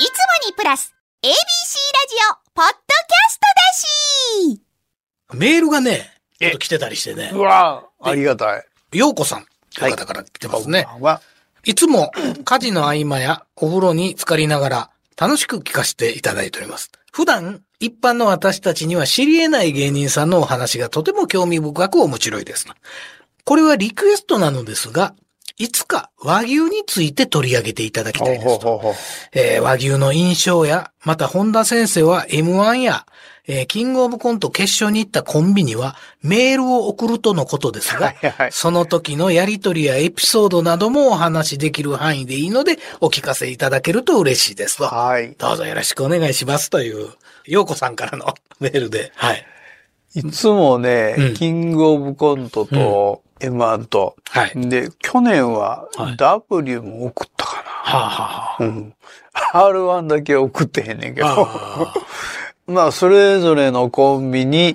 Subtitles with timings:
[0.00, 0.12] いつも
[0.48, 1.36] にプラス ABC ラジ
[2.32, 3.42] オポッドキャスト
[4.48, 4.62] だし
[5.34, 7.40] メールがね、ちょっと来てたりしてねう。
[7.40, 8.64] わありがたい。
[8.96, 9.44] ようこさん
[9.78, 10.84] という方から来てますね。
[10.84, 11.20] こんばんは。
[11.64, 12.12] いつも
[12.46, 16.90] 家事の合間やお風呂に浸かりながら楽しく聞かせていただいております。
[17.12, 22.64] 普段、一般の私たちには知り得ない芸人さんのお話がとても興味深く面白いです。
[23.44, 25.14] これはリクエストなのですが、
[25.60, 28.66] いつか和牛について取り上げていただきたほいうですと。
[28.66, 28.94] ほうほうほう。
[29.34, 33.04] えー和牛の印象や、また本田先生は M1 や、
[33.46, 38.52] えーキングオブコント決勝に行ったコンビにはメールを送るとのことですが、はいはい。
[38.52, 44.84] その時のやりとりやエピソードなどもお話しできる範囲でいいのでお聞かせいただけると嬉しいですと。
[44.84, 45.34] はい。
[45.36, 47.10] どうぞよろしくお願いしますという、
[47.44, 49.12] ようこさんからのメールで。
[49.14, 49.44] はい。
[50.14, 54.52] いつもね、うんキングオブコントと M1 と、はい。
[54.68, 58.66] で、去年ははい W も送ったかはあ、はな。
[58.66, 58.94] うん。
[59.52, 61.44] R1 だけ送ってへんねんけあ、ど。
[61.44, 61.94] はあ。
[62.70, 64.74] まあ、それぞれのコンビに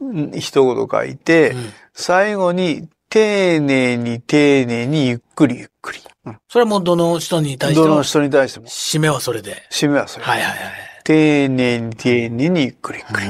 [0.00, 0.32] うん。
[0.38, 6.00] 一言書いて、うん最後に丁寧に丁寧にゆっくりゆっくり。
[6.24, 7.86] うんそれはもうどの人に対しても？
[7.86, 8.66] どの、人に対しても。
[8.66, 9.62] 締めはそれで。
[9.70, 10.24] 締めはそれ。
[10.24, 10.58] はいはいはい。
[11.04, 13.26] 丁寧に丁寧にゆっくりゆっくり。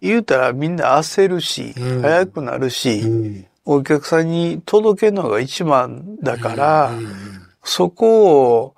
[0.00, 3.46] 言うたらみんな焦るし、うん早くなるし、うん。
[3.70, 8.74] お客さんに届けるのが一番だから、うんそこを、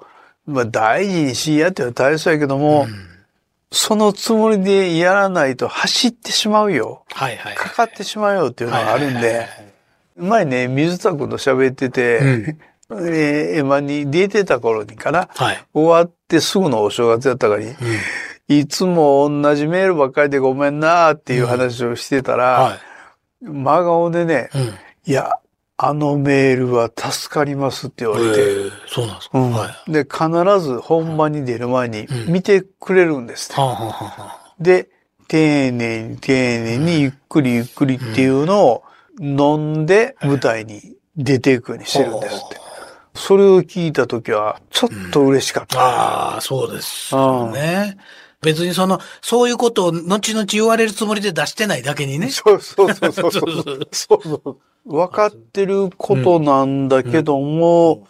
[0.47, 2.89] まあ大事にしやっては大切やけども、
[3.71, 7.05] そのつもりでやらないと走ってしまうよ。
[7.13, 7.55] はいはい。
[7.55, 9.47] かかってしまうよっていうのがあるんで、
[10.17, 12.19] 前ね、水田君と喋ってて、
[12.91, 15.65] えーエマに出てた頃にかな、はい。
[15.73, 17.77] 終わってすぐのお正月やったからに、
[18.49, 22.79] いつも同じメールばっかりでごめんなっていう話をしてたら、は
[23.43, 24.51] 真顔でね、
[25.07, 25.13] い。
[25.13, 25.33] や、
[25.77, 29.39] あのメールは助かりますって言われて、えーそうなんですか。
[29.39, 29.93] うんはい。
[29.93, 34.91] で、必ず本番に出る前にうん見てくれるんですって、はあ、はあはあはあ、で、
[35.29, 38.83] 丁寧に丁寧にゆっくりゆっくりっていうのを
[39.21, 42.61] 飲んで舞台に出ていくようにしてるんですって。
[43.15, 45.81] それを聞いたときは、ちょっと嬉しかった。
[45.81, 47.97] ああ、そうですよね。
[48.43, 52.31] 別にその、そういうことを後々言われるつもりで出してないだけにね。
[52.33, 53.41] そうそうそうそうそ
[53.93, 54.57] そううそう。
[54.87, 58.07] 分かってることなんだけども、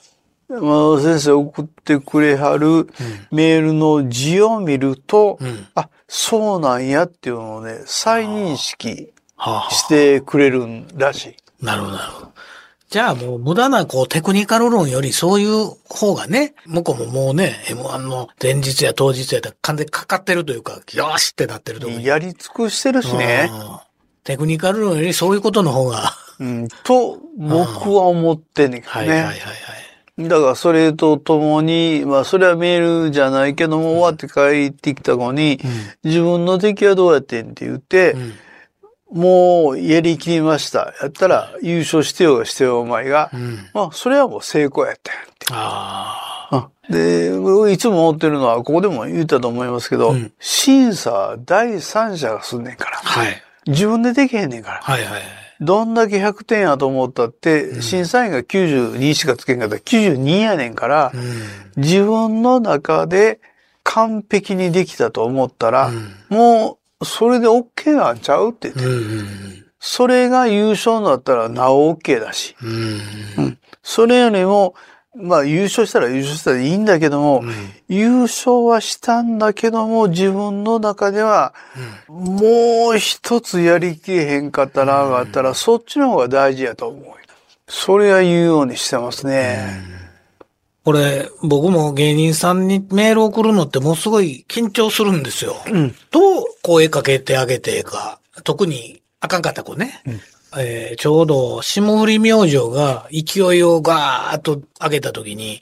[0.48, 2.88] まあ、先生送ってくれはる
[3.30, 5.66] メールの字を見ると、うん。
[5.74, 11.36] あ、そうなんやっていうのをね、再認識はあ、はしてくれるんらしい。
[11.62, 12.32] あ、なるほど、なるほど。
[12.90, 22.02] じゃあもう無駄なこうテクニカル論よりそういう方がね、向こうももうね、M1 の前日や当日やったら完全にかかってるというか、よしってなってると思う。
[22.02, 23.48] やり尽くしてるしね。
[23.52, 23.90] うん
[24.22, 26.12] テクニカル論よりそういうことの方が。
[26.38, 29.00] うん、と、僕は思ってんねんけどね。
[29.00, 30.28] はいはいはいはい。
[30.28, 35.58] だからそれとともに、まあそれはメールじゃないけども、終わって帰ってきた子に、
[36.04, 38.32] 自分の敵はどうやってんって言って、うん。
[39.12, 40.94] もうやりきりました。
[41.00, 43.36] やったら優勝してようがしてようお前がう。
[43.36, 43.68] ん。
[43.74, 45.46] まあそれはもう成功やったんやって。
[45.50, 52.96] あで、僕いつも思ってるのは、ここでも言ったと思いますけど、うん審査は第三者がすんねんから。
[52.98, 53.42] はい。
[53.66, 54.80] 自分でできへんねんから。
[54.82, 55.22] はいはいはい。
[55.60, 61.82] どんだけ100点やと思ったって、審査員が92しかつけんかったら92やねんから、うん。
[61.82, 63.40] 自分の中で
[63.84, 68.84] 完璧にできたと思ったら、うんもうそれで OK なんちゃうって言って。
[68.84, 72.54] うんうんそれが優勝になったらなお OK だし。
[72.62, 73.00] うん。
[73.38, 73.58] うん。
[73.82, 74.74] そそれよりも、
[75.16, 77.42] まあ優勝したら優勝したらいいんだけども、
[77.88, 81.54] 優勝はしたんだけども、自分の中では、
[82.08, 87.14] もう一つやりきれへんかったながあったら、そっちの方が大事やと思うよ。
[87.66, 89.99] それは言うようにしてますね。
[90.84, 95.56] これ、僕も芸人さんにメール送るのってもうすごい緊張するんですよ。
[95.66, 95.94] うん。
[96.10, 100.02] どう声かけてあげてか、特にあかんかった子ね。
[100.58, 105.60] えーちょうど霜降り明星が勢いをガーッと上げた時に、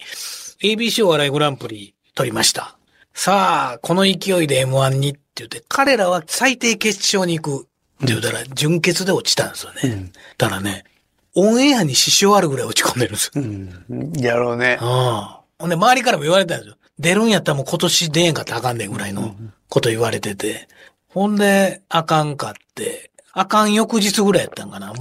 [0.62, 2.76] ABC お笑いグランプリ取りました。
[3.12, 10.11] さあ、この勢いで M1 にって言って、彼らは最低決勝に行くって言ったら、準決で落ちたんですよね。
[10.38, 10.85] だからね、
[11.34, 13.42] オンエアに支障あるぐらい落ち込んでるんですよ。
[13.42, 14.12] うん。
[14.20, 14.78] やろうね。
[14.80, 15.44] ああ。
[15.58, 16.76] ほんで、周りからも言われたんですよ。
[16.98, 19.36] 出るんやったらもう今年出んかったらあかんねんぐらいの
[19.69, 20.69] こと言われてて。
[21.08, 24.88] ほんで、あかんかって、あかん翌日ぐらいやったんかな。
[24.88, 24.96] もう、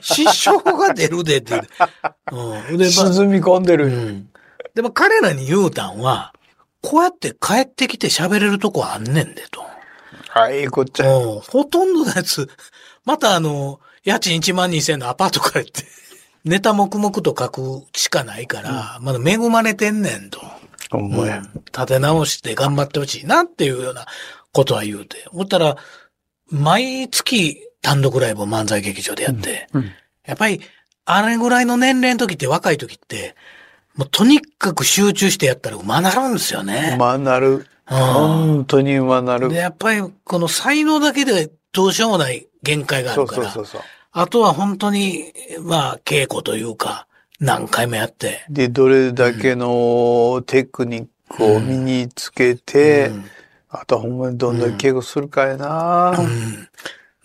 [0.00, 1.60] 師匠が出るでって言
[2.32, 2.76] うん。
[2.76, 3.88] で、ま沈み込んでうる。
[3.90, 4.28] ん。
[4.74, 6.32] でも彼らに言うたんは、
[6.82, 9.64] こうやって帰ってきて喋れるとこあんねんでと。
[10.28, 11.16] はい、こっちゃ。
[11.16, 11.40] うん。
[11.40, 12.48] ほとんどのやつ、
[13.04, 15.84] またあの、家賃1万2000円のアパート帰って、
[16.44, 20.40] ネタ黙々と書くしかないから、まだ恵まれてんねんと。
[20.90, 21.42] ほんまや。
[21.66, 24.06] 立て直して頑張ってほしいなっていうような
[24.52, 25.26] ことは言うて。
[25.32, 25.76] 思ったら、
[26.48, 29.92] 毎月単独ライブを漫才劇場でやって、うん
[30.24, 30.60] やっぱり、
[31.04, 33.36] あれぐらいの年齢の時って若い時って、
[33.94, 36.94] もうとにかく集中してやったら馬なるんですよね。
[36.96, 37.48] 馬なる。
[37.50, 39.56] うん本当に馬なるで、。
[39.56, 43.82] やっぱりこの才能だけでどうしようもない限界があそうるから、そうそうそう。
[44.18, 45.30] あとは本当に、
[45.60, 47.06] まあ、稽古というか、
[47.38, 48.46] 何回もやって。
[48.48, 53.24] で、どれだけのテクニックを身につけて、うん
[53.68, 56.68] あとはほんまにどんだけ稽古するかやな、うん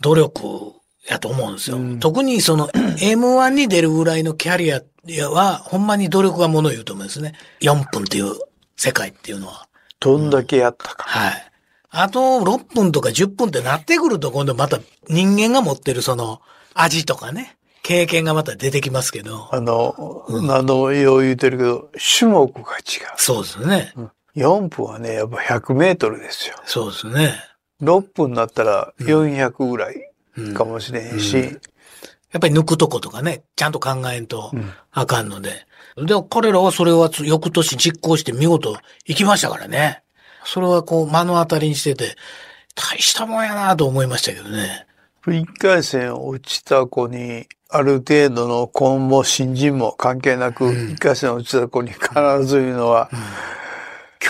[0.01, 0.73] 努力
[1.07, 1.77] やと思うんですよ。
[1.77, 2.67] うん特にその
[2.99, 7.35] M1 に出るぐらいのキャリアは、ほんまに努力がものを言うと思うんですね。
[7.61, 8.33] 4分っていう
[8.75, 9.69] 世界っていうのは。
[10.01, 11.03] どんだけやったか。
[11.07, 11.51] はい。
[11.89, 16.41] あと6分とか10分ってなってくると今度また人間が持ってるその
[16.73, 19.49] 味とかね、経験がまた出てきますけど。
[19.51, 21.89] あの、何度もよう言うてるけど、
[22.19, 22.83] 種目が違
[23.17, 23.93] そうですね。
[23.97, 24.11] う。
[24.35, 26.55] 4分はね、やっぱ100メートルですよ。
[26.65, 27.35] そうですね。
[27.81, 35.65] 6分になったら400ぐらいうんかもしれんし、やっぱり抜くとことかね、ちゃんと考えんとうんあかんので。
[35.97, 40.03] で、彼らはそれはつ翌年実行して見事行きましたからね。
[40.45, 42.15] それはこう目の当たりにしてて、
[42.75, 44.87] 大したもんやなと思いましたけどね。
[45.27, 52.09] 一回戦落ちた子に、ある程度の婚も新人も関係なく、うん一回戦落ちた子に必
[52.45, 53.09] ず言うのは、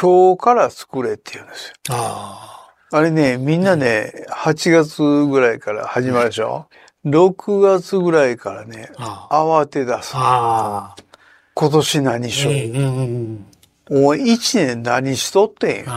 [0.02, 1.74] 今日から作れって言うんですよ。
[1.90, 6.68] ああれね、みんなね、8月ぐらいから始まるでしょ
[7.06, 10.12] ?6 月ぐらいからね、慌て出す。
[10.16, 10.96] あ。
[11.54, 12.50] 今年何しう？
[12.52, 13.46] んよ
[13.90, 14.02] う。
[14.02, 15.86] もう一年何しとってん？
[15.86, 15.92] よ。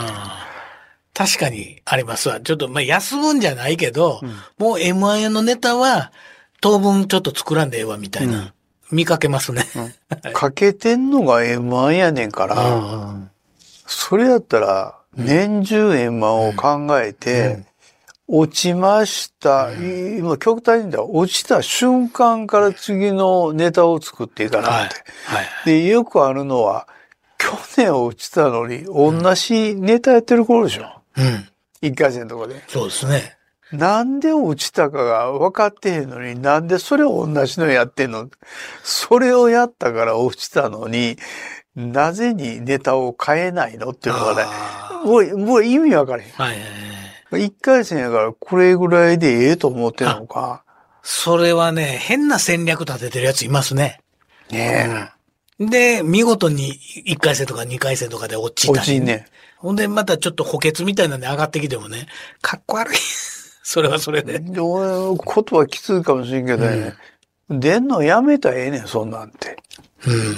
[1.14, 2.40] 確かにありますわ。
[2.40, 4.28] ちょっと、まあ、休むんじゃないけど、うん
[4.58, 6.12] もう M1 のネタは
[6.61, 8.38] 当分ちょっと作らんでええわみたいな。
[8.38, 8.52] うん
[8.93, 9.64] 見かけますね。
[10.34, 12.78] かけてんのが M1 やねんから、う
[13.16, 13.31] ん
[13.87, 17.64] それやったら、年中 M1 を考えて、
[18.26, 19.70] 落ちました。
[19.72, 24.94] 今、極端に言ったら、落ちた瞬間から次のネタを作っていかはないって。。
[25.26, 25.46] はい。
[25.67, 26.88] で、よくあるのは、
[27.37, 31.03] 去年落ちたのに、同じネタやってる頃でしょ。
[31.16, 31.49] うん。
[31.81, 32.62] 一回戦のとこで。
[32.69, 33.37] そうですね。
[33.72, 38.28] なんで落ちたかが分かってへんのに、なんでそれを同じのやってんの？
[38.82, 41.16] それをやったから落ちたのに、
[41.75, 46.28] なぜにネタを変えないのっていうのがね、あもう、もう意味分からへん。
[46.28, 46.61] ーはいはい
[47.32, 47.46] はい。
[47.46, 50.62] 一回戦やからこれぐらいでええと思ってんのか。
[51.02, 54.00] それはね、変な戦略立ててるやついますね。
[54.50, 55.10] ね
[55.60, 58.72] で、見事に1回戦とか2回戦とかで落ちえ。
[58.72, 59.26] たり落ちんね。
[59.58, 62.06] ほんで、またちょっと補欠みたいなんで上がってきてもね、
[62.42, 62.96] かっこ悪い。
[63.62, 64.40] それはそれで。
[64.40, 66.94] で俺、言葉きついかもしれんけどね、
[67.48, 69.56] 出んのやめたらええねん、そんなんて。
[70.06, 70.34] うん。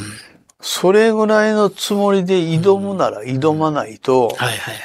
[0.60, 4.76] それぐらいのつもりで挑むなら挑まないと、はいはいはい。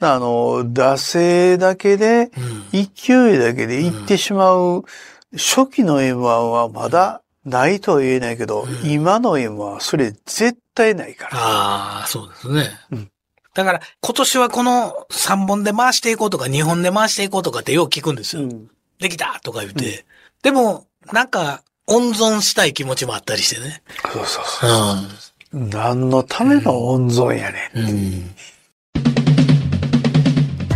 [0.00, 2.70] あの、惰性だけで、うん。
[2.72, 4.84] 勢いだけで行ってしまう、
[5.32, 11.30] 初期の M1 はまだないとは言えないけど、今の M1 はそれ絶対ないから。
[11.34, 12.70] ああ、そうですね。
[12.92, 13.10] うん
[13.52, 18.42] だから、今年はこの3本で回していこうとか、2本で回していこうとかってよく聞くんですよ。
[18.42, 18.70] うん
[19.00, 20.04] できたとか言って。
[20.42, 23.82] でも、なんか、温存したい気持ちもあったりしてね。
[24.12, 25.58] そうそうそう。
[25.68, 27.78] 何のための温存やねん。
[27.78, 27.92] う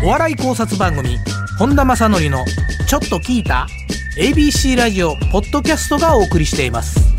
[0.02, 0.04] ん。
[0.04, 1.16] お笑い考察番組、
[1.58, 2.44] 本田正則の
[2.88, 3.68] ちょっと聞いた？
[4.16, 7.13] ?ABC ラジオポッドキャストがお送りしています。